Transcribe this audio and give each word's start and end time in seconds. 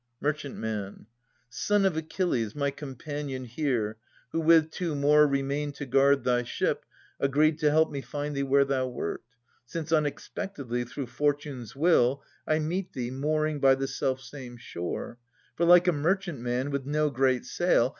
Merchantman. 0.19 1.05
Son 1.47 1.85
of 1.85 1.95
Achilles, 1.95 2.55
my 2.55 2.71
companion 2.71 3.45
here, 3.45 3.97
Who 4.31 4.39
with 4.39 4.71
two 4.71 4.95
more 4.95 5.27
remained 5.27 5.75
to 5.75 5.85
guard 5.85 6.23
thy 6.23 6.41
ship. 6.41 6.85
Agreed 7.19 7.59
to 7.59 7.69
help 7.69 7.91
me 7.91 8.01
find 8.01 8.35
thee 8.35 8.41
where 8.41 8.65
thou 8.65 8.87
wert, 8.87 9.21
Since 9.67 9.91
unexpectedly, 9.91 10.85
through 10.85 11.05
fortune's 11.05 11.75
will, 11.75 12.23
I 12.47 12.57
meet 12.57 12.93
thee, 12.93 13.11
mooring 13.11 13.59
by 13.59 13.75
the 13.75 13.87
self 13.87 14.21
same 14.21 14.57
shore. 14.57 15.19
For 15.55 15.67
like 15.67 15.87
a 15.87 15.91
merchantman, 15.91 16.71
with 16.71 16.87
no 16.87 17.11
great 17.11 17.45
sail. 17.45 17.89